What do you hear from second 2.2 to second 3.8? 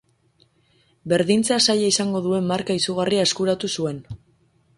duen marka izugarria eskuratu